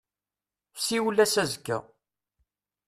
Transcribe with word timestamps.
Siwel-as 0.85 1.35
azekka. 1.41 1.77